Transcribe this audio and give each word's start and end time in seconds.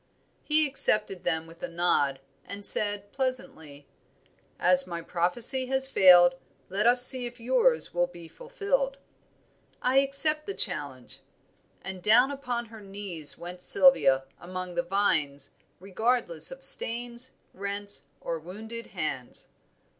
He 0.41 0.65
accepted 0.67 1.23
them 1.23 1.45
with 1.45 1.61
a 1.61 1.67
nod, 1.67 2.19
and 2.43 2.65
said 2.65 3.11
pleasantly 3.11 3.87
"As 4.57 4.87
my 4.87 5.03
prophecy 5.03 5.67
has 5.67 5.87
failed, 5.87 6.33
let 6.69 6.87
us 6.87 7.05
see 7.05 7.27
if 7.27 7.39
yours 7.39 7.93
will 7.93 8.07
be 8.07 8.27
fulfilled." 8.27 8.97
"I 9.79 9.97
accept 9.97 10.47
the 10.47 10.55
challenge." 10.55 11.19
And 11.83 12.01
down 12.01 12.31
upon 12.31 12.65
her 12.65 12.81
knees 12.81 13.37
went 13.37 13.61
Sylvia 13.61 14.23
among 14.39 14.73
the 14.73 14.81
vines, 14.81 15.51
regardless 15.79 16.49
of 16.49 16.63
stains, 16.63 17.33
rents, 17.53 18.05
or 18.21 18.39
wounded 18.39 18.87
hands. 18.87 19.49